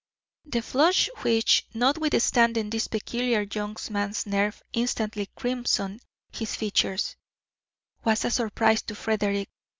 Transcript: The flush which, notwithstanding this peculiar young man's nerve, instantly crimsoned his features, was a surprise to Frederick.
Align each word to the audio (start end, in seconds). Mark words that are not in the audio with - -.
The 0.45 0.63
flush 0.63 1.11
which, 1.19 1.67
notwithstanding 1.75 2.71
this 2.71 2.87
peculiar 2.87 3.41
young 3.53 3.77
man's 3.91 4.25
nerve, 4.25 4.63
instantly 4.73 5.29
crimsoned 5.35 6.01
his 6.31 6.55
features, 6.55 7.15
was 8.03 8.25
a 8.25 8.31
surprise 8.31 8.81
to 8.81 8.95
Frederick. 8.95 9.49